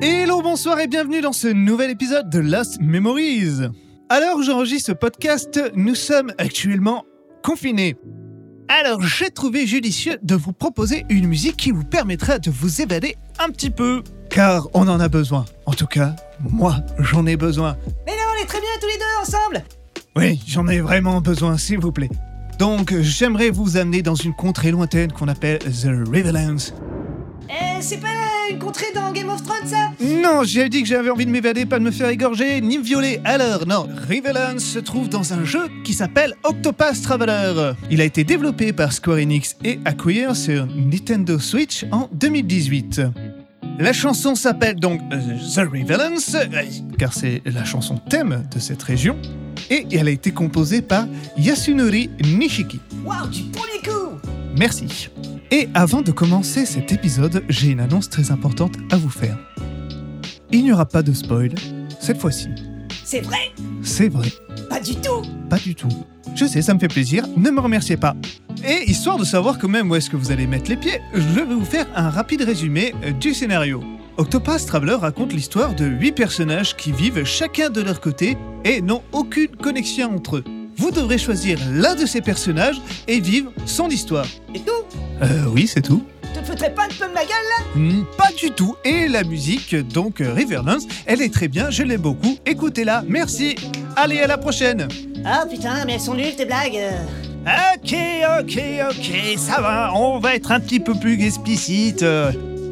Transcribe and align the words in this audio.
Hello, 0.00 0.42
bonsoir 0.42 0.78
et 0.78 0.86
bienvenue 0.86 1.20
dans 1.20 1.32
ce 1.32 1.48
nouvel 1.48 1.90
épisode 1.90 2.30
de 2.30 2.38
Lost 2.38 2.80
Memories. 2.80 3.68
Alors 4.08 4.42
j'enregistre 4.42 4.88
ce 4.88 4.92
podcast, 4.92 5.60
nous 5.74 5.96
sommes 5.96 6.32
actuellement 6.38 7.04
confinés. 7.42 7.96
Alors 8.68 9.02
j'ai 9.02 9.30
trouvé 9.30 9.66
judicieux 9.66 10.16
de 10.22 10.36
vous 10.36 10.52
proposer 10.52 11.04
une 11.08 11.26
musique 11.26 11.56
qui 11.56 11.72
vous 11.72 11.82
permettra 11.82 12.38
de 12.38 12.48
vous 12.48 12.80
évader 12.80 13.16
un 13.40 13.50
petit 13.50 13.70
peu. 13.70 14.04
Car 14.30 14.68
on 14.72 14.86
en 14.86 15.00
a 15.00 15.08
besoin. 15.08 15.46
En 15.66 15.72
tout 15.72 15.86
cas, 15.86 16.14
moi 16.38 16.76
j'en 17.00 17.26
ai 17.26 17.36
besoin. 17.36 17.76
Mais 18.06 18.12
non, 18.12 18.22
on 18.36 18.42
est 18.42 18.46
très 18.46 18.60
bien 18.60 18.70
tous 18.80 18.86
les 18.86 18.98
deux 18.98 19.22
ensemble 19.22 19.64
Oui, 20.14 20.40
j'en 20.46 20.68
ai 20.68 20.80
vraiment 20.80 21.20
besoin, 21.20 21.58
s'il 21.58 21.80
vous 21.80 21.92
plaît. 21.92 22.10
Donc 22.60 22.94
j'aimerais 23.00 23.50
vous 23.50 23.76
amener 23.76 24.02
dans 24.02 24.14
une 24.14 24.34
contrée 24.34 24.70
lointaine 24.70 25.10
qu'on 25.10 25.28
appelle 25.28 25.58
The 25.58 25.88
Riverlands. 26.08 26.72
Eh, 27.48 27.80
c'est 27.80 27.98
pas 27.98 28.08
une 28.50 28.58
contrée 28.58 28.92
dans 28.94 29.10
Game 29.12 29.28
of 29.30 29.42
Thrones 29.42 29.66
ça? 29.66 29.90
Non, 30.00 30.42
j'ai 30.44 30.68
dit 30.68 30.82
que 30.82 30.88
j'avais 30.88 31.10
envie 31.10 31.24
de 31.26 31.30
m'évader, 31.30 31.64
pas 31.64 31.78
de 31.78 31.84
me 31.84 31.90
faire 31.90 32.08
égorger, 32.08 32.60
ni 32.60 32.78
me 32.78 32.82
violer. 32.82 33.20
Alors, 33.24 33.66
non, 33.66 33.88
Riverlands 34.08 34.58
se 34.58 34.78
trouve 34.78 35.08
dans 35.08 35.32
un 35.32 35.44
jeu 35.44 35.68
qui 35.84 35.94
s'appelle 35.94 36.34
Octopath 36.44 37.00
Traveler. 37.02 37.72
Il 37.90 38.00
a 38.00 38.04
été 38.04 38.24
développé 38.24 38.72
par 38.72 38.92
Square 38.92 39.18
Enix 39.18 39.56
et 39.64 39.80
accueilli 39.84 40.34
sur 40.34 40.66
Nintendo 40.66 41.38
Switch 41.38 41.86
en 41.90 42.08
2018. 42.12 43.02
La 43.78 43.92
chanson 43.92 44.34
s'appelle 44.34 44.74
donc 44.76 45.00
euh, 45.12 45.18
The 45.54 45.70
Riverlands, 45.70 46.34
euh, 46.34 46.46
car 46.98 47.12
c'est 47.12 47.42
la 47.46 47.64
chanson 47.64 47.96
thème 47.96 48.44
de 48.52 48.58
cette 48.58 48.82
région, 48.82 49.16
et 49.70 49.86
elle 49.92 50.08
a 50.08 50.10
été 50.10 50.32
composée 50.32 50.82
par 50.82 51.06
Yasunori 51.36 52.10
Nishiki. 52.24 52.80
Waouh, 53.04 53.28
du 53.28 53.44
premier 53.44 53.78
coup 53.84 54.18
Merci. 54.56 55.10
Et 55.50 55.68
avant 55.74 56.02
de 56.02 56.12
commencer 56.12 56.66
cet 56.66 56.92
épisode, 56.92 57.42
j'ai 57.48 57.68
une 57.70 57.80
annonce 57.80 58.10
très 58.10 58.30
importante 58.30 58.74
à 58.90 58.96
vous 58.96 59.08
faire. 59.08 59.38
Il 60.50 60.62
n'y 60.64 60.72
aura 60.72 60.86
pas 60.86 61.02
de 61.02 61.12
spoil, 61.12 61.54
cette 62.00 62.20
fois-ci. 62.20 62.48
C'est 63.04 63.20
vrai? 63.20 63.52
C'est 63.82 64.08
vrai, 64.08 64.28
Pas 64.68 64.80
du 64.80 64.94
tout 64.96 65.22
pas 65.48 65.58
du 65.58 65.74
tout. 65.74 65.88
Je 66.34 66.44
sais, 66.44 66.62
ça 66.62 66.74
me 66.74 66.78
fait 66.78 66.88
plaisir, 66.88 67.26
ne 67.36 67.50
me 67.50 67.60
remerciez 67.60 67.96
pas. 67.96 68.14
Et 68.66 68.90
histoire 68.90 69.18
de 69.18 69.24
savoir 69.24 69.58
quand 69.58 69.68
même 69.68 69.90
où 69.90 69.94
est-ce 69.94 70.10
que 70.10 70.16
vous 70.16 70.30
allez 70.30 70.46
mettre 70.46 70.68
les 70.68 70.76
pieds, 70.76 71.00
je 71.14 71.20
vais 71.20 71.44
vous 71.44 71.64
faire 71.64 71.86
un 71.94 72.10
rapide 72.10 72.42
résumé 72.42 72.94
euh, 73.04 73.12
du 73.12 73.32
scénario. 73.34 73.82
Octopath 74.18 74.66
Traveler 74.66 74.96
raconte 74.96 75.32
l'histoire 75.32 75.74
de 75.74 75.86
8 75.86 76.12
personnages 76.12 76.76
qui 76.76 76.92
vivent 76.92 77.24
chacun 77.24 77.70
de 77.70 77.80
leur 77.80 78.00
côté 78.00 78.36
et 78.64 78.82
n'ont 78.82 79.02
aucune 79.12 79.56
connexion 79.56 80.14
entre 80.14 80.36
eux. 80.38 80.44
Vous 80.76 80.90
devrez 80.90 81.18
choisir 81.18 81.58
l'un 81.72 81.94
de 81.94 82.04
ces 82.04 82.20
personnages 82.20 82.80
et 83.06 83.20
vivre 83.20 83.52
son 83.64 83.88
histoire. 83.88 84.26
Et 84.54 84.60
tout 84.60 84.72
Euh 85.22 85.44
oui, 85.52 85.66
c'est 85.66 85.82
tout. 85.82 86.02
Tu 86.34 86.40
te 86.40 86.44
foutrais 86.46 86.72
pas 86.74 86.84
un 86.84 86.88
peu 86.88 87.08
de 87.08 87.14
ma 87.14 87.22
gueule 87.22 87.30
là? 87.30 87.64
Hmm, 87.74 88.04
Pas 88.16 88.30
du 88.38 88.50
tout. 88.50 88.76
Et 88.84 89.08
la 89.08 89.24
musique, 89.24 89.74
donc 89.74 90.20
euh, 90.20 90.32
Riverlands, 90.32 90.78
elle 91.06 91.22
est 91.22 91.32
très 91.32 91.48
bien, 91.48 91.70
je 91.70 91.82
l'aime 91.82 92.00
beaucoup. 92.02 92.36
Écoutez-la, 92.46 93.02
merci. 93.08 93.56
Allez, 93.96 94.20
à 94.20 94.26
la 94.26 94.38
prochaine. 94.38 94.86
Ah 95.24 95.44
putain, 95.50 95.84
mais 95.86 95.94
elles 95.94 96.00
sont 96.00 96.14
nulles 96.14 96.36
tes 96.36 96.44
blagues 96.44 96.76
euh. 96.76 96.92
Ok, 97.76 97.94
ok, 98.40 98.60
ok, 98.90 99.38
ça 99.38 99.60
va, 99.62 99.92
on 99.94 100.18
va 100.18 100.34
être 100.34 100.52
un 100.52 100.60
petit 100.60 100.80
peu 100.80 100.94
plus 100.94 101.24
explicite. 101.24 102.02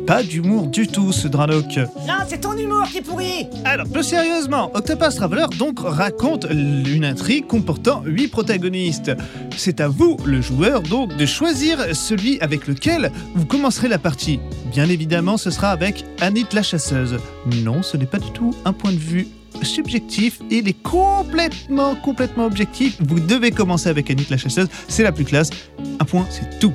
Pas 0.06 0.22
d'humour 0.22 0.68
du 0.68 0.86
tout, 0.86 1.10
ce 1.10 1.26
Dranoc. 1.26 1.76
Non, 2.06 2.14
c'est 2.28 2.42
ton 2.42 2.56
humour 2.56 2.84
qui 2.84 2.98
est 2.98 3.02
pourri 3.02 3.48
Alors, 3.64 3.88
plus 3.88 4.04
sérieusement, 4.04 4.70
Octopath 4.72 5.16
Traveler 5.16 5.46
donc 5.58 5.80
raconte 5.80 6.46
une 6.48 7.04
intrigue 7.04 7.48
comportant 7.48 8.02
8 8.04 8.28
protagonistes. 8.28 9.10
C'est 9.56 9.80
à 9.80 9.88
vous, 9.88 10.16
le 10.24 10.40
joueur, 10.40 10.82
donc 10.82 11.16
de 11.16 11.26
choisir 11.26 11.96
celui 11.96 12.40
avec 12.40 12.68
lequel 12.68 13.10
vous 13.34 13.46
commencerez 13.46 13.88
la 13.88 13.98
partie. 13.98 14.38
Bien 14.70 14.88
évidemment, 14.88 15.36
ce 15.36 15.50
sera 15.50 15.70
avec 15.70 16.04
Anit 16.20 16.46
la 16.52 16.62
chasseuse. 16.62 17.18
Non, 17.64 17.82
ce 17.82 17.96
n'est 17.96 18.06
pas 18.06 18.18
du 18.18 18.30
tout 18.30 18.54
un 18.64 18.72
point 18.72 18.92
de 18.92 18.98
vue 18.98 19.26
subjectif, 19.62 20.38
il 20.50 20.68
est 20.68 20.82
complètement, 20.82 21.96
complètement 21.96 22.44
objectif. 22.44 22.96
Vous 23.00 23.18
devez 23.18 23.50
commencer 23.50 23.88
avec 23.88 24.08
Anit 24.08 24.26
la 24.30 24.36
chasseuse, 24.36 24.68
c'est 24.86 25.02
la 25.02 25.12
plus 25.12 25.24
classe. 25.24 25.50
Un 25.98 26.04
point, 26.04 26.26
c'est 26.30 26.60
tout. 26.60 26.74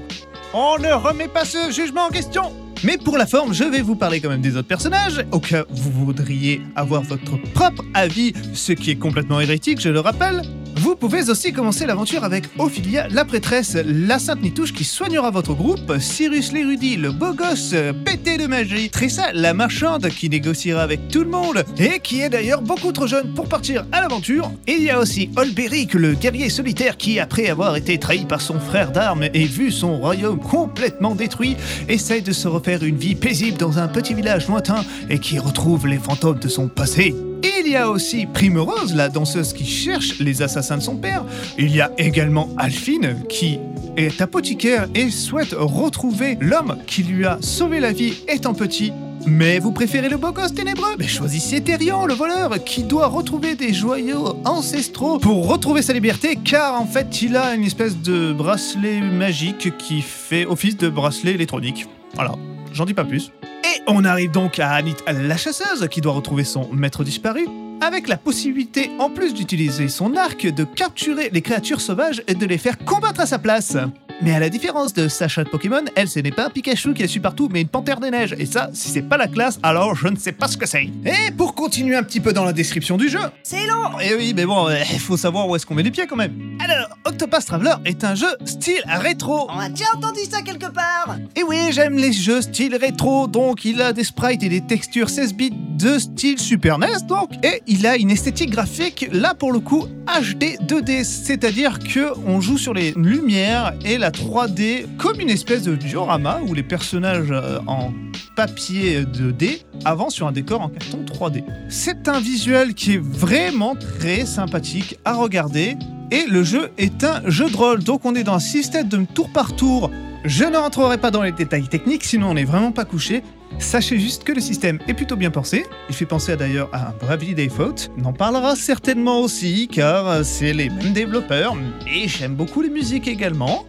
On 0.53 0.77
ne 0.79 0.91
remet 0.91 1.29
pas 1.29 1.45
ce 1.45 1.71
jugement 1.71 2.07
en 2.07 2.09
question 2.09 2.51
mais 2.83 2.97
pour 2.97 3.17
la 3.17 3.25
forme, 3.25 3.53
je 3.53 3.63
vais 3.63 3.81
vous 3.81 3.95
parler 3.95 4.19
quand 4.19 4.29
même 4.29 4.41
des 4.41 4.55
autres 4.55 4.67
personnages, 4.67 5.25
au 5.31 5.39
cas 5.39 5.63
où 5.69 5.75
vous 5.75 6.05
voudriez 6.05 6.61
avoir 6.75 7.01
votre 7.01 7.37
propre 7.53 7.83
avis, 7.93 8.33
ce 8.53 8.73
qui 8.73 8.91
est 8.91 8.95
complètement 8.95 9.39
hérétique, 9.39 9.79
je 9.79 9.89
le 9.89 9.99
rappelle. 9.99 10.41
Vous 10.81 10.95
pouvez 10.95 11.29
aussi 11.29 11.53
commencer 11.53 11.85
l'aventure 11.85 12.23
avec 12.23 12.45
Ophilia, 12.57 13.07
la 13.09 13.23
prêtresse, 13.23 13.77
la 13.85 14.17
sainte 14.17 14.41
Nitouche 14.41 14.73
qui 14.73 14.83
soignera 14.83 15.29
votre 15.29 15.53
groupe, 15.53 15.99
Cyrus 15.99 16.51
l'érudit, 16.53 16.97
le 16.97 17.11
beau 17.11 17.33
gosse, 17.33 17.75
pété 18.03 18.39
de 18.39 18.47
magie, 18.47 18.89
Trissa, 18.89 19.31
la 19.31 19.53
marchande 19.53 20.09
qui 20.09 20.27
négociera 20.27 20.81
avec 20.81 21.07
tout 21.07 21.19
le 21.19 21.29
monde, 21.29 21.63
et 21.77 21.99
qui 21.99 22.21
est 22.21 22.29
d'ailleurs 22.29 22.63
beaucoup 22.63 22.91
trop 22.91 23.05
jeune 23.05 23.31
pour 23.35 23.47
partir 23.47 23.85
à 23.91 24.01
l'aventure. 24.01 24.51
Il 24.65 24.81
y 24.81 24.89
a 24.89 24.99
aussi 24.99 25.29
Olberic, 25.35 25.93
le 25.93 26.15
guerrier 26.15 26.49
solitaire 26.49 26.97
qui, 26.97 27.19
après 27.19 27.47
avoir 27.47 27.75
été 27.75 27.99
trahi 27.99 28.25
par 28.25 28.41
son 28.41 28.59
frère 28.59 28.91
d'armes 28.91 29.25
et 29.35 29.45
vu 29.45 29.69
son 29.69 29.99
royaume 29.99 30.39
complètement 30.39 31.13
détruit, 31.13 31.57
essaye 31.89 32.23
de 32.23 32.31
se 32.31 32.47
refaire 32.47 32.81
une 32.81 32.97
vie 32.97 33.13
paisible 33.13 33.59
dans 33.59 33.77
un 33.77 33.87
petit 33.87 34.15
village 34.15 34.47
lointain 34.47 34.83
et 35.11 35.19
qui 35.19 35.37
retrouve 35.37 35.85
les 35.85 35.99
fantômes 35.99 36.39
de 36.39 36.47
son 36.47 36.67
passé. 36.67 37.13
Il 37.43 37.67
y 37.71 37.75
a 37.75 37.89
aussi 37.89 38.25
Primrose, 38.25 38.93
la 38.95 39.09
danseuse 39.09 39.53
qui 39.53 39.65
cherche 39.65 40.19
les 40.19 40.41
assassins 40.41 40.77
de 40.77 40.81
son 40.81 40.95
père. 40.95 41.25
Il 41.57 41.75
y 41.75 41.81
a 41.81 41.91
également 41.97 42.49
Alphine, 42.57 43.23
qui 43.29 43.59
est 43.97 44.21
apothicaire 44.21 44.87
et 44.93 45.09
souhaite 45.09 45.55
retrouver 45.57 46.37
l'homme 46.39 46.77
qui 46.87 47.03
lui 47.03 47.25
a 47.25 47.37
sauvé 47.41 47.79
la 47.79 47.91
vie 47.91 48.13
étant 48.27 48.53
petit. 48.53 48.93
Mais 49.27 49.59
vous 49.59 49.71
préférez 49.71 50.09
le 50.09 50.17
beau 50.17 50.31
gosse 50.31 50.53
ténébreux? 50.53 50.95
Mais 50.97 51.07
choisissez 51.07 51.61
Thérion, 51.61 52.05
le 52.05 52.13
voleur, 52.13 52.63
qui 52.63 52.83
doit 52.83 53.07
retrouver 53.07 53.55
des 53.55 53.73
joyaux 53.73 54.37
ancestraux 54.45 55.19
pour 55.19 55.47
retrouver 55.47 55.81
sa 55.81 55.93
liberté, 55.93 56.37
car 56.43 56.79
en 56.79 56.85
fait 56.85 57.21
il 57.21 57.35
a 57.35 57.53
une 57.53 57.63
espèce 57.63 57.97
de 57.97 58.33
bracelet 58.33 58.99
magique 58.99 59.77
qui 59.77 60.01
fait 60.01 60.45
office 60.45 60.77
de 60.77 60.89
bracelet 60.89 61.33
électronique. 61.33 61.85
Voilà, 62.15 62.33
j'en 62.73 62.85
dis 62.85 62.95
pas 62.95 63.05
plus. 63.05 63.31
Et 63.63 63.81
on 63.87 64.05
arrive 64.05 64.31
donc 64.31 64.59
à 64.59 64.71
Anit 64.71 64.95
la 65.07 65.37
chasseuse, 65.37 65.87
qui 65.89 66.01
doit 66.01 66.13
retrouver 66.13 66.43
son 66.43 66.67
maître 66.73 67.03
disparu, 67.03 67.47
avec 67.81 68.07
la 68.07 68.17
possibilité, 68.17 68.91
en 68.99 69.09
plus 69.09 69.33
d'utiliser 69.33 69.87
son 69.87 70.15
arc, 70.15 70.45
de 70.45 70.63
capturer 70.63 71.29
les 71.31 71.41
créatures 71.41 71.81
sauvages 71.81 72.23
et 72.27 72.35
de 72.35 72.45
les 72.45 72.57
faire 72.57 72.77
combattre 72.77 73.21
à 73.21 73.25
sa 73.25 73.39
place. 73.39 73.77
Mais 74.23 74.35
à 74.35 74.39
la 74.39 74.49
différence 74.49 74.93
de 74.93 75.07
Sacha 75.07 75.43
de 75.43 75.49
Pokémon, 75.49 75.81
elle, 75.95 76.07
ce 76.07 76.19
n'est 76.19 76.31
pas 76.31 76.45
un 76.45 76.49
Pikachu 76.51 76.93
qui 76.93 77.01
est 77.01 77.07
su 77.07 77.19
partout, 77.19 77.49
mais 77.51 77.61
une 77.61 77.67
panthère 77.67 77.99
des 77.99 78.11
neiges. 78.11 78.35
Et 78.37 78.45
ça, 78.45 78.69
si 78.71 78.89
c'est 78.89 79.01
pas 79.01 79.17
la 79.17 79.27
classe, 79.27 79.59
alors 79.63 79.95
je 79.95 80.07
ne 80.07 80.15
sais 80.15 80.31
pas 80.31 80.47
ce 80.47 80.57
que 80.57 80.67
c'est. 80.67 80.83
Et 81.05 81.31
pour 81.35 81.55
continuer 81.55 81.95
un 81.95 82.03
petit 82.03 82.19
peu 82.19 82.31
dans 82.31 82.45
la 82.45 82.53
description 82.53 82.97
du 82.97 83.09
jeu, 83.09 83.19
C'est 83.41 83.65
long 83.65 83.99
et 83.99 84.13
oui, 84.15 84.33
mais 84.35 84.45
bon, 84.45 84.67
il 84.69 84.99
faut 84.99 85.17
savoir 85.17 85.49
où 85.49 85.55
est-ce 85.55 85.65
qu'on 85.65 85.73
met 85.73 85.81
les 85.81 85.89
pieds 85.89 86.05
quand 86.05 86.15
même. 86.15 86.57
Alors, 86.59 86.89
Octopath 87.05 87.45
Traveler 87.45 87.73
est 87.85 88.03
un 88.03 88.13
jeu 88.13 88.27
style 88.45 88.83
rétro. 88.85 89.47
On 89.49 89.59
a 89.59 89.69
déjà 89.69 89.85
entendu 89.95 90.19
ça 90.29 90.43
quelque 90.43 90.71
part 90.71 91.17
Et 91.35 91.41
oui, 91.41 91.71
j'aime 91.71 91.97
les 91.97 92.13
jeux 92.13 92.41
style 92.41 92.75
rétro, 92.75 93.27
donc 93.27 93.65
il 93.65 93.81
a 93.81 93.91
des 93.91 94.03
sprites 94.03 94.43
et 94.43 94.49
des 94.49 94.61
textures 94.61 95.09
16 95.09 95.33
bits 95.33 95.51
de 95.51 95.97
style 95.97 96.37
Super 96.37 96.77
NES, 96.77 97.07
donc, 97.07 97.31
et 97.43 97.63
il 97.65 97.87
a 97.87 97.95
une 97.97 98.11
esthétique 98.11 98.51
graphique, 98.51 99.07
là 99.11 99.33
pour 99.33 99.51
le 99.51 99.59
coup, 99.59 99.87
HD 100.05 100.59
2D, 100.67 101.03
c'est-à-dire 101.03 101.79
que 101.79 102.13
on 102.27 102.39
joue 102.39 102.59
sur 102.59 102.73
les 102.75 102.93
lumières 102.95 103.73
et 103.83 103.97
la 103.97 104.10
3D 104.11 104.85
comme 104.97 105.19
une 105.19 105.29
espèce 105.29 105.63
de 105.63 105.75
diorama 105.75 106.39
où 106.47 106.53
les 106.53 106.63
personnages 106.63 107.31
euh, 107.31 107.59
en 107.67 107.91
papier 108.35 109.03
2D 109.03 109.63
avancent 109.85 110.15
sur 110.15 110.27
un 110.27 110.31
décor 110.31 110.61
en 110.61 110.69
carton 110.69 111.03
3D. 111.05 111.43
C'est 111.69 112.07
un 112.07 112.19
visuel 112.19 112.73
qui 112.73 112.93
est 112.93 113.01
vraiment 113.03 113.75
très 113.75 114.25
sympathique 114.25 114.99
à 115.05 115.15
regarder. 115.15 115.75
Et 116.11 116.25
le 116.29 116.43
jeu 116.43 116.69
est 116.77 117.03
un 117.03 117.21
jeu 117.29 117.49
de 117.49 117.55
rôle, 117.55 117.83
donc 117.83 118.05
on 118.05 118.15
est 118.15 118.23
dans 118.23 118.35
un 118.35 118.39
système 118.39 118.87
de 118.89 119.05
tour 119.05 119.29
par 119.31 119.55
tour 119.55 119.89
je 120.23 120.43
ne 120.43 120.55
rentrerai 120.55 120.99
pas 120.99 121.09
dans 121.09 121.23
les 121.23 121.31
détails 121.31 121.67
techniques, 121.67 122.03
sinon 122.03 122.29
on 122.29 122.33
n'est 122.35 122.43
vraiment 122.43 122.71
pas 122.71 122.85
couché. 122.85 123.23
Sachez 123.57 123.99
juste 123.99 124.23
que 124.23 124.31
le 124.31 124.39
système 124.39 124.77
est 124.87 124.93
plutôt 124.93 125.15
bien 125.15 125.31
pensé. 125.31 125.65
Il 125.89 125.95
fait 125.95 126.05
penser 126.05 126.37
d'ailleurs 126.37 126.69
à 126.73 126.89
un 126.89 126.91
Bravely 126.91 127.33
Default. 127.33 127.89
On 127.97 128.05
en 128.05 128.13
parlera 128.13 128.55
certainement 128.55 129.19
aussi, 129.21 129.67
car 129.67 130.23
c'est 130.23 130.53
les 130.53 130.69
mêmes 130.69 130.93
développeurs, 130.93 131.55
et 131.91 132.07
j'aime 132.07 132.35
beaucoup 132.35 132.61
les 132.61 132.69
musiques 132.69 133.07
également. 133.07 133.65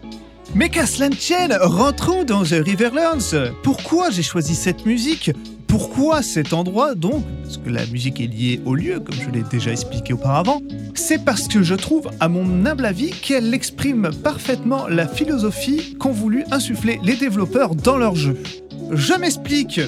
Mais 0.55 0.69
qu'à 0.69 0.87
cela 0.87 1.09
ne 1.09 1.15
tienne, 1.15 1.57
rentrons 1.61 2.25
dans 2.25 2.43
The 2.43 2.63
Riverlands. 2.65 3.51
Pourquoi 3.63 4.11
j'ai 4.11 4.23
choisi 4.23 4.55
cette 4.55 4.85
musique? 4.85 5.31
Pourquoi 5.67 6.23
cet 6.23 6.53
endroit 6.53 6.95
donc? 6.95 7.25
Parce 7.43 7.57
que 7.57 7.71
la 7.71 7.87
musique 7.87 8.21
est 8.21 8.27
liée 8.27 8.61
au 8.67 8.75
lieu, 8.75 9.01
comme 9.01 9.15
je 9.15 9.31
l'ai 9.31 9.43
déjà 9.51 9.71
expliqué 9.73 10.13
auparavant. 10.13 10.61
C'est 10.95 11.25
parce 11.25 11.49
que 11.49 11.63
je 11.63 11.75
trouve, 11.75 12.11
à 12.21 12.29
mon 12.29 12.67
humble 12.67 12.85
avis, 12.85 13.11
qu'elle 13.11 13.55
exprime 13.55 14.11
parfaitement 14.23 14.87
la 14.89 15.09
philosophie 15.09 15.97
qu'ont 15.99 16.13
voulu 16.13 16.45
insuffler 16.51 17.01
les 17.03 17.17
développeurs 17.17 17.75
dans 17.75 17.97
leur 17.97 18.15
jeu. 18.15 18.37
Je 18.91 19.15
m'explique. 19.15 19.81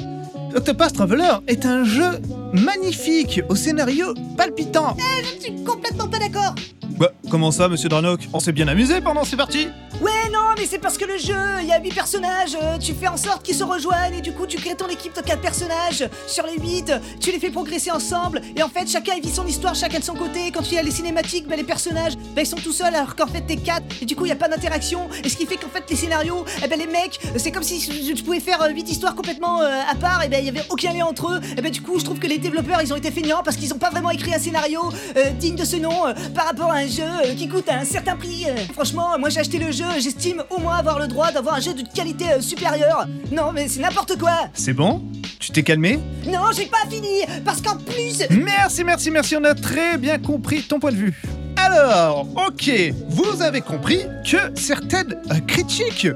Octopath 0.56 0.94
Traveler 0.94 1.32
est 1.46 1.66
un 1.66 1.84
jeu 1.84 2.20
magnifique, 2.54 3.42
au 3.50 3.54
scénario 3.54 4.14
palpitant. 4.38 4.96
Je 5.22 5.44
suis 5.44 5.64
complètement 5.64 6.08
pas 6.08 6.18
d'accord 6.20 6.54
Bah, 6.98 7.10
comment 7.34 7.50
ça, 7.50 7.68
monsieur 7.68 7.88
Dranok 7.88 8.28
On 8.32 8.38
s'est 8.38 8.52
bien 8.52 8.68
amusé 8.68 9.00
pendant 9.00 9.24
ces 9.24 9.36
parties 9.36 9.66
Ouais, 10.00 10.30
non, 10.32 10.54
mais 10.56 10.66
c'est 10.66 10.78
parce 10.78 10.96
que 10.96 11.04
le 11.04 11.18
jeu, 11.18 11.34
il 11.62 11.66
y 11.66 11.72
a 11.72 11.80
8 11.80 11.92
personnages, 11.92 12.56
euh, 12.60 12.78
tu 12.78 12.94
fais 12.94 13.08
en 13.08 13.16
sorte 13.16 13.42
qu'ils 13.42 13.56
se 13.56 13.64
rejoignent 13.64 14.18
et 14.18 14.20
du 14.20 14.32
coup 14.32 14.46
tu 14.46 14.56
crées 14.56 14.76
ton 14.76 14.88
équipe 14.88 15.16
de 15.16 15.20
4 15.20 15.40
personnages. 15.40 16.08
Sur 16.28 16.46
les 16.46 16.56
8, 16.62 16.92
tu 17.20 17.32
les 17.32 17.40
fais 17.40 17.50
progresser 17.50 17.90
ensemble 17.90 18.40
et 18.56 18.62
en 18.62 18.68
fait 18.68 18.88
chacun 18.88 19.18
vit 19.20 19.32
son 19.32 19.46
histoire, 19.46 19.74
chacun 19.74 19.98
de 19.98 20.04
son 20.04 20.14
côté. 20.14 20.52
Quand 20.52 20.62
tu 20.62 20.76
as 20.76 20.82
les 20.82 20.90
cinématiques, 20.90 21.48
bah, 21.48 21.56
les 21.56 21.64
personnages, 21.64 22.14
bah, 22.36 22.42
ils 22.42 22.46
sont 22.46 22.56
tout 22.56 22.72
seuls 22.72 22.94
alors 22.94 23.16
qu'en 23.16 23.26
fait 23.26 23.40
t'es 23.40 23.56
4 23.56 23.82
et 24.02 24.04
du 24.04 24.14
coup 24.14 24.26
il 24.26 24.28
y 24.28 24.32
a 24.32 24.36
pas 24.36 24.48
d'interaction. 24.48 25.08
Et 25.24 25.28
ce 25.28 25.36
qui 25.36 25.46
fait 25.46 25.56
qu'en 25.56 25.68
fait 25.68 25.84
les 25.88 25.96
scénarios, 25.96 26.44
eh 26.64 26.68
ben 26.68 26.78
les 26.78 26.86
mecs, 26.86 27.20
c'est 27.36 27.50
comme 27.50 27.62
si 27.62 27.78
tu 28.14 28.22
pouvais 28.22 28.40
faire 28.40 28.64
8 28.68 28.90
histoires 28.90 29.14
complètement 29.14 29.60
euh, 29.60 29.80
à 29.90 29.94
part 29.96 30.22
et 30.24 30.28
ben 30.28 30.38
il 30.38 30.46
y 30.46 30.50
avait 30.50 30.66
aucun 30.70 30.92
lien 30.92 31.06
entre 31.06 31.32
eux. 31.32 31.40
Et 31.56 31.62
ben 31.62 31.70
du 31.70 31.82
coup 31.82 31.98
je 31.98 32.04
trouve 32.04 32.18
que 32.18 32.26
les 32.26 32.38
développeurs 32.38 32.80
ils 32.82 32.92
ont 32.92 32.96
été 32.96 33.10
feignants 33.10 33.42
parce 33.44 33.56
qu'ils 33.56 33.72
ont 33.72 33.78
pas 33.78 33.90
vraiment 33.90 34.10
écrit 34.10 34.34
un 34.34 34.38
scénario 34.38 34.80
euh, 35.16 35.30
digne 35.30 35.56
de 35.56 35.64
ce 35.64 35.76
nom 35.76 36.06
euh, 36.06 36.12
par 36.34 36.46
rapport 36.46 36.70
à 36.70 36.76
un 36.76 36.86
jeu 36.86 37.04
euh, 37.24 37.34
qui 37.34 37.48
coûte 37.48 37.68
un 37.68 37.84
certain 37.84 38.16
prix. 38.16 38.46
Euh, 38.46 38.54
franchement, 38.72 39.18
moi 39.18 39.28
j'ai 39.28 39.40
acheté 39.40 39.58
le 39.58 39.72
jeu, 39.72 39.84
j'estime 39.98 40.42
au 40.50 40.58
moins 40.58 40.76
avoir 40.76 40.98
le 40.98 41.06
droit 41.06 41.32
d'avoir 41.32 41.56
un 41.56 41.60
jeu 41.60 41.74
de 41.74 41.82
qualité 41.94 42.24
euh, 42.32 42.40
supérieure. 42.40 43.06
Non 43.32 43.52
mais 43.52 43.68
c'est 43.68 43.80
n'importe 43.80 44.18
quoi. 44.18 44.48
C'est 44.54 44.72
bon? 44.72 45.02
Tu 45.38 45.50
t'es 45.50 45.62
calmé? 45.62 45.98
Non, 46.26 46.52
j'ai 46.56 46.66
pas 46.66 46.86
fini 46.88 47.22
parce 47.44 47.60
qu'en 47.60 47.76
plus 47.76 48.22
Merci, 48.30 48.84
merci, 48.84 49.10
merci, 49.10 49.36
on 49.36 49.44
a 49.44 49.54
très 49.54 49.98
bien 49.98 50.18
compris 50.18 50.62
ton 50.62 50.78
point 50.78 50.92
de 50.92 50.96
vue. 50.96 51.22
Alors, 51.56 52.26
ok, 52.36 52.70
vous 53.08 53.42
avez 53.42 53.60
compris 53.60 54.00
que 54.28 54.36
certaines 54.54 55.16
euh, 55.30 55.38
critiques 55.46 56.08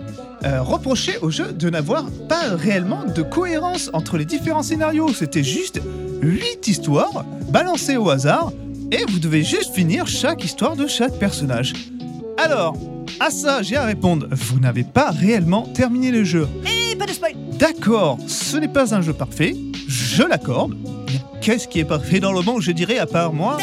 euh, 0.45 0.63
reprochaient 0.63 1.19
au 1.19 1.31
jeu 1.31 1.53
de 1.53 1.71
n'avoir 1.71 2.07
pas 2.29 2.55
réellement 2.57 3.05
de 3.05 3.23
cohérence 3.23 3.91
entre 3.93 4.19
les 4.19 4.25
différents 4.25 4.63
scénarios. 4.63 5.13
C'était 5.13 5.45
juste 5.45 5.81
8 6.23 6.67
histoires 6.69 7.25
balancées 7.51 7.97
au 7.97 8.11
hasard 8.11 8.53
et 8.91 9.05
vous 9.09 9.19
devez 9.19 9.43
juste 9.43 9.75
finir 9.75 10.07
chaque 10.07 10.45
histoire 10.45 10.77
de 10.77 10.87
chaque 10.87 11.19
personnage. 11.19 11.73
Alors, 12.37 12.77
à 13.21 13.31
ça, 13.31 13.63
j'ai 13.63 13.77
à 13.77 13.85
répondre, 13.85 14.29
vous 14.31 14.61
n'avez 14.61 14.85
pas 14.85 15.11
réellement 15.11 15.63
terminé 15.63 16.11
le 16.11 16.25
jeu. 16.25 16.49
Et 16.67 16.97
pas 16.97 17.07
de 17.07 17.13
spoil. 17.13 17.35
D'accord, 17.59 18.19
ce 18.27 18.57
n'est 18.57 18.69
pas 18.69 18.95
un 18.95 19.03
jeu 19.03 19.13
parfait, 19.13 19.57
je 19.89 20.23
l'accorde. 20.23 20.77
Mais 21.09 21.21
Qu'est-ce 21.41 21.69
qui 21.69 21.81
est 21.81 21.85
parfait 21.85 22.21
dans 22.21 22.33
le 22.33 22.43
monde, 22.43 22.63
je 22.63 22.73
dirais, 22.73 22.99
à 22.99 23.07
part 23.07 23.33
moi 23.33 23.59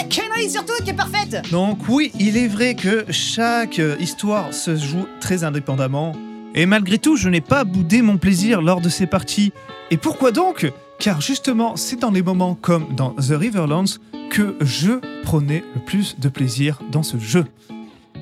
surtout 0.49 0.73
qui 0.83 0.91
est 0.91 0.95
parfaite. 0.95 1.41
Donc 1.51 1.79
oui, 1.89 2.11
il 2.19 2.37
est 2.37 2.47
vrai 2.47 2.75
que 2.75 3.05
chaque 3.09 3.79
euh, 3.79 3.95
histoire 3.99 4.53
se 4.53 4.75
joue 4.75 5.05
très 5.19 5.43
indépendamment. 5.43 6.13
Et 6.53 6.65
malgré 6.65 6.97
tout, 6.97 7.17
je 7.17 7.29
n'ai 7.29 7.41
pas 7.41 7.63
boudé 7.63 8.01
mon 8.01 8.17
plaisir 8.17 8.61
lors 8.61 8.81
de 8.81 8.89
ces 8.89 9.07
parties. 9.07 9.51
Et 9.91 9.97
pourquoi 9.97 10.31
donc? 10.31 10.71
Car 10.99 11.19
justement, 11.21 11.75
c'est 11.75 11.99
dans 11.99 12.11
des 12.11 12.21
moments 12.21 12.55
comme 12.55 12.95
dans 12.95 13.11
The 13.11 13.31
Riverlands 13.31 13.99
que 14.29 14.55
je 14.61 14.91
prenais 15.23 15.63
le 15.75 15.81
plus 15.81 16.17
de 16.19 16.29
plaisir 16.29 16.79
dans 16.91 17.03
ce 17.03 17.17
jeu. 17.17 17.45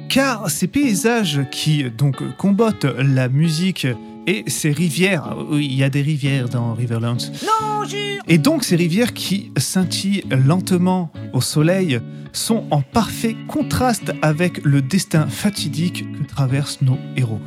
Car 0.10 0.50
ces 0.50 0.68
paysages 0.68 1.42
qui 1.52 1.84
donc 1.90 2.22
combattent 2.38 2.86
la 2.86 3.30
musique 3.30 3.88
et 4.28 4.44
ces 4.48 4.72
rivières, 4.72 5.36
oui, 5.50 5.68
il 5.72 5.76
y 5.76 5.84
a 5.84 5.90
des 5.90 6.02
rivières 6.02 6.50
dans 6.50 6.74
Riverlands, 6.74 7.18
Non, 7.44 7.86
jure. 7.86 8.22
et 8.28 8.38
donc 8.38 8.64
ces 8.64 8.76
rivières 8.76 9.14
qui 9.14 9.52
scintillent 9.58 10.24
lentement 10.30 11.12
au 11.34 11.42
soleil 11.42 12.00
sont 12.32 12.64
en 12.72 12.82
parfait 12.82 13.36
contraste 13.48 14.12
avec 14.22 14.64
le 14.64 14.82
destin 14.82 15.28
fatidique 15.28 16.06
que 16.18 16.24
traversent 16.28 16.82
nos 16.82 16.98
héros. 17.18 17.40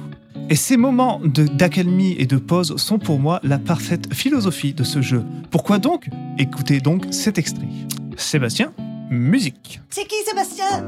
Et 0.49 0.55
ces 0.55 0.77
moments 0.77 1.21
d'accalmie 1.25 2.15
et 2.19 2.27
de 2.27 2.37
pause 2.37 2.77
sont 2.77 2.99
pour 3.01 3.19
moi 3.19 3.41
la 3.43 3.59
parfaite 3.59 4.13
philosophie 4.15 4.75
de 4.75 4.85
ce 4.85 5.03
jeu. 5.03 5.25
Pourquoi 5.51 5.79
donc 5.79 6.09
Écoutez 6.39 6.81
donc 6.81 7.05
cet 7.11 7.37
extrait? 7.39 7.67
Sébastien, 8.17 8.73
musique. 9.11 9.81
C'est 9.91 10.05
qui 10.05 10.17
Sébastien? 10.25 10.85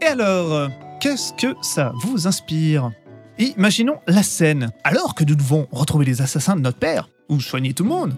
Et 0.00 0.06
alors, 0.06 0.70
qu'est-ce 1.00 1.32
que 1.34 1.54
ça 1.62 1.92
vous 2.02 2.26
inspire? 2.26 2.90
Imaginons 3.38 3.98
la 4.06 4.22
scène. 4.22 4.70
Alors 4.84 5.14
que 5.14 5.24
nous 5.24 5.34
devons 5.34 5.68
retrouver 5.70 6.06
les 6.06 6.22
assassins 6.22 6.56
de 6.56 6.60
notre 6.60 6.78
père, 6.78 7.08
ou 7.28 7.40
soigner 7.40 7.74
tout 7.74 7.84
le 7.84 7.90
monde, 7.90 8.14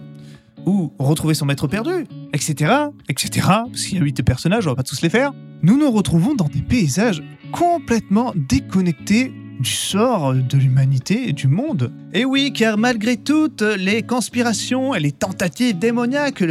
ou 0.66 0.92
retrouver 0.98 1.34
son 1.34 1.46
maître 1.46 1.66
perdu, 1.66 2.06
etc., 2.32 2.72
etc., 3.08 3.46
parce 3.46 3.84
qu'il 3.84 3.98
y 3.98 4.00
a 4.00 4.04
huit 4.04 4.22
personnages, 4.22 4.66
on 4.66 4.70
va 4.70 4.76
pas 4.76 4.82
tous 4.82 5.02
les 5.02 5.10
faire, 5.10 5.32
nous 5.64 5.78
nous 5.78 5.90
retrouvons 5.90 6.34
dans 6.34 6.48
des 6.48 6.60
paysages 6.60 7.22
complètement 7.50 8.34
déconnectés 8.36 9.32
du 9.58 9.70
sort 9.70 10.34
de 10.34 10.58
l'humanité 10.58 11.30
et 11.30 11.32
du 11.32 11.48
monde. 11.48 11.90
Et 12.12 12.26
oui, 12.26 12.52
car 12.52 12.76
malgré 12.76 13.16
toutes 13.16 13.62
les 13.62 14.02
conspirations 14.02 14.94
et 14.94 15.00
les 15.00 15.12
tentatives 15.12 15.78
démoniaques 15.78 16.44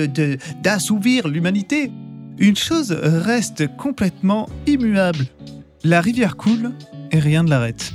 d'assouvir 0.64 1.28
l'humanité, 1.28 1.92
une 2.40 2.56
chose 2.56 2.92
reste 2.92 3.68
complètement 3.78 4.50
immuable. 4.66 5.28
La 5.84 6.02
rivière 6.02 6.36
coule 6.36 6.72
et 7.12 7.20
rien 7.20 7.44
ne 7.44 7.52
l'arrête. 7.52 7.94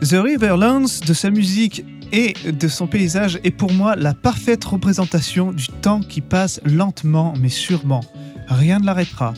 The 0.00 0.14
Riverlands, 0.14 1.04
de 1.06 1.12
sa 1.12 1.28
musique 1.28 1.84
et 2.10 2.32
de 2.50 2.68
son 2.68 2.86
paysage, 2.86 3.38
est 3.44 3.50
pour 3.50 3.72
moi 3.72 3.96
la 3.96 4.14
parfaite 4.14 4.64
représentation 4.64 5.52
du 5.52 5.66
temps 5.66 6.00
qui 6.00 6.22
passe 6.22 6.58
lentement 6.64 7.34
mais 7.38 7.50
sûrement. 7.50 8.00
Rien 8.48 8.78
ne 8.78 8.86
l'arrêtera. 8.86 9.34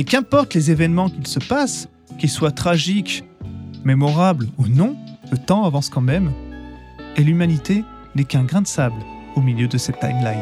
Et 0.00 0.04
qu'importe 0.04 0.54
les 0.54 0.70
événements 0.70 1.10
qu'ils 1.10 1.26
se 1.26 1.38
passent, 1.40 1.90
qu'ils 2.18 2.30
soient 2.30 2.52
tragiques, 2.52 3.22
mémorables 3.84 4.48
ou 4.56 4.66
non, 4.66 4.96
le 5.30 5.36
temps 5.36 5.66
avance 5.66 5.90
quand 5.90 6.00
même. 6.00 6.32
Et 7.18 7.22
l'humanité 7.22 7.84
n'est 8.14 8.24
qu'un 8.24 8.44
grain 8.44 8.62
de 8.62 8.66
sable 8.66 8.96
au 9.36 9.42
milieu 9.42 9.68
de 9.68 9.76
cette 9.76 10.00
timeline. 10.00 10.40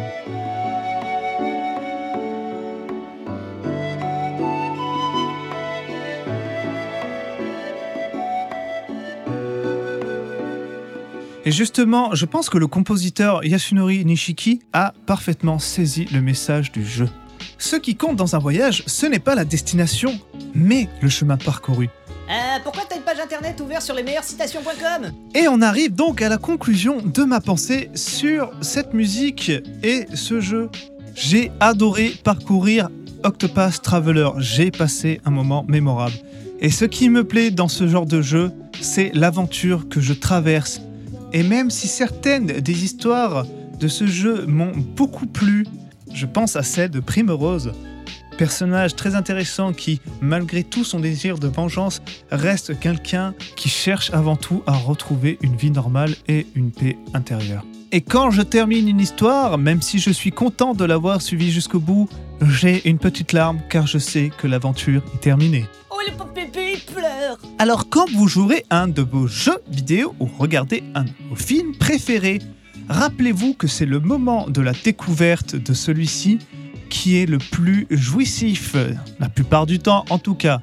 Et 11.45 11.51
justement, 11.51 12.15
je 12.15 12.27
pense 12.27 12.49
que 12.49 12.59
le 12.59 12.69
compositeur 12.69 13.45
Yasunori 13.45 14.05
Nishiki 14.05 14.61
a 14.73 14.95
parfaitement 15.07 15.59
saisi 15.59 16.05
le 16.13 16.23
message 16.23 16.71
du 16.71 16.87
jeu. 16.87 17.09
Ce 17.59 17.75
qui 17.75 17.97
compte 17.97 18.17
dans 18.17 18.37
un 18.37 18.39
voyage, 18.39 18.85
ce 18.87 19.05
n'est 19.05 19.19
pas 19.19 19.35
la 19.35 19.45
destination, 19.45 20.19
mais 20.55 20.89
le 21.03 21.09
chemin 21.09 21.37
parcouru. 21.37 21.89
Euh, 22.31 22.59
pourquoi 22.63 22.85
t'as 22.89 22.97
une 22.97 23.03
page 23.03 23.19
internet 23.19 23.61
ouverte 23.61 23.83
sur 23.83 23.95
les 23.95 24.05
meilleures 24.05 24.23
citations.com 24.23 25.11
Et 25.35 25.49
on 25.49 25.61
arrive 25.61 25.95
donc 25.95 26.23
à 26.23 26.29
la 26.29 26.39
conclusion 26.39 27.03
de 27.03 27.25
ma 27.25 27.41
pensée 27.41 27.91
sur 27.95 28.53
cette 28.61 28.95
musique 28.95 29.51
et 29.83 30.07
ce 30.15 30.41
jeu. 30.41 30.71
J'ai 31.15 31.51
adoré 31.59 32.13
parcourir 32.23 32.91
Octopath 33.25 33.83
Traveler, 33.83 34.29
j'ai 34.39 34.71
passé 34.71 35.21
un 35.25 35.31
moment 35.31 35.65
mémorable. 35.69 36.15
Et 36.61 36.71
ce 36.71 36.85
qui 36.85 37.09
me 37.09 37.25
plaît 37.25 37.51
dans 37.51 37.69
ce 37.69 37.89
genre 37.89 38.07
de 38.07 38.23
jeu, 38.23 38.53
c'est 38.81 39.11
l'aventure 39.15 39.89
que 39.89 40.01
je 40.01 40.13
traverse. 40.13 40.81
Et 41.33 41.43
même 41.43 41.71
si 41.71 41.89
certaines 41.89 42.47
des 42.47 42.85
histoires 42.85 43.45
de 43.81 43.89
ce 43.89 44.07
jeu 44.07 44.47
m'ont 44.47 44.73
beaucoup 44.77 45.27
plu, 45.27 45.67
je 46.13 46.27
pense 46.27 46.57
à 46.57 46.63
celle 46.63 46.91
de 46.91 47.01
Primrose, 47.01 47.73
personnage 48.39 48.95
très 48.95 49.15
intéressant 49.15 49.73
qui, 49.73 50.01
malgré 50.21 50.65
tout 50.65 50.85
son 50.85 51.01
désir 51.01 51.39
de 51.39 51.49
vengeance, 51.49 52.01
reste 52.31 52.79
quelqu'un 52.79 53.35
qui 53.57 53.69
cherche 53.69 54.11
avant 54.13 54.37
tout 54.37 54.63
à 54.67 54.73
retrouver 54.73 55.39
une 55.43 55.57
vie 55.57 55.71
normale 55.71 56.15
et 56.29 56.47
une 56.55 56.71
paix 56.71 56.97
intérieure. 57.15 57.65
Et 57.91 58.03
quand 58.03 58.31
je 58.31 58.43
termine 58.43 58.87
une 58.87 59.01
histoire, 59.01 59.59
même 59.59 59.83
si 59.83 59.99
je 59.99 60.11
suis 60.11 60.31
content 60.31 60.75
de 60.75 60.85
l'avoir 60.85 61.23
suivie 61.23 61.51
jusqu'au 61.51 61.81
bout, 61.81 62.09
j'ai 62.43 62.87
une 62.89 62.99
petite 62.99 63.33
larme 63.33 63.61
car 63.69 63.87
je 63.87 63.99
sais 63.99 64.31
que 64.37 64.47
l'aventure 64.47 65.03
est 65.15 65.21
terminée. 65.21 65.67
Oh 65.91 65.97
le 66.07 66.35
bébé, 66.35 66.75
il 66.75 66.95
pleure 66.95 67.39
Alors 67.59 67.89
quand 67.89 68.09
vous 68.11 68.29
jouerez 68.29 68.65
un 68.71 68.89
de 68.89 69.03
vos 69.03 69.27
jeux 69.27 69.59
vidéo 69.69 70.15
ou 70.21 70.29
regardez 70.39 70.85
un 70.95 71.05
de 71.05 71.11
vos 71.31 71.37
films 71.37 71.75
préférés, 71.77 72.41
rappelez-vous 72.89 73.55
que 73.55 73.67
c'est 73.67 73.87
le 73.87 74.01
moment 74.01 74.49
de 74.49 74.61
la 74.61 74.73
découverte 74.73 75.57
de 75.57 75.73
celui-ci 75.73 76.39
qui 76.91 77.17
est 77.17 77.27
le 77.27 77.39
plus 77.39 77.87
jouissif, 77.91 78.75
la 79.21 79.29
plupart 79.29 79.67
du 79.67 79.79
temps 79.79 80.05
en 80.11 80.19
tout 80.19 80.35
cas. 80.35 80.61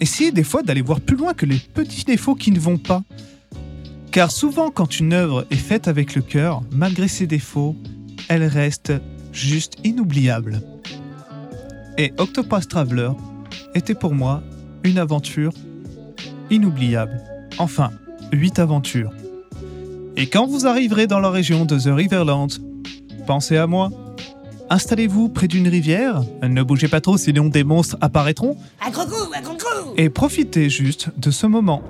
Essayez 0.00 0.30
des 0.30 0.44
fois 0.44 0.62
d'aller 0.62 0.82
voir 0.82 1.00
plus 1.00 1.16
loin 1.16 1.34
que 1.34 1.46
les 1.46 1.58
petits 1.58 2.04
défauts 2.04 2.34
qui 2.34 2.52
ne 2.52 2.60
vont 2.60 2.78
pas. 2.78 3.02
Car 4.12 4.30
souvent 4.30 4.70
quand 4.70 5.00
une 5.00 5.12
œuvre 5.12 5.46
est 5.50 5.56
faite 5.56 5.88
avec 5.88 6.14
le 6.14 6.22
cœur, 6.22 6.62
malgré 6.70 7.08
ses 7.08 7.26
défauts, 7.26 7.76
elle 8.28 8.44
reste 8.44 8.92
juste 9.32 9.74
inoubliable. 9.84 10.60
Et 11.98 12.12
Octopath 12.18 12.68
Traveler 12.68 13.10
était 13.74 13.94
pour 13.94 14.14
moi 14.14 14.42
une 14.84 14.98
aventure 14.98 15.52
inoubliable. 16.50 17.20
Enfin, 17.58 17.90
8 18.32 18.58
aventures. 18.58 19.10
Et 20.16 20.26
quand 20.26 20.46
vous 20.46 20.66
arriverez 20.66 21.06
dans 21.06 21.20
la 21.20 21.30
région 21.30 21.64
de 21.64 21.78
The 21.78 21.88
Riverlands, 21.94 22.48
pensez 23.26 23.56
à 23.56 23.66
moi. 23.66 23.90
Installez-vous 24.70 25.28
près 25.28 25.46
d'une 25.46 25.68
rivière, 25.68 26.22
ne 26.42 26.62
bougez 26.62 26.88
pas 26.88 27.00
trop 27.00 27.16
sinon 27.16 27.46
des 27.48 27.62
monstres 27.62 27.96
apparaîtront, 28.00 28.56
Un 28.84 28.90
gros 28.90 29.04
coup, 29.04 29.32
un 29.36 29.40
gros 29.40 29.52
coup 29.52 29.62
et 29.96 30.10
profitez 30.10 30.68
juste 30.68 31.08
de 31.18 31.30
ce 31.30 31.46
moment. 31.46 31.82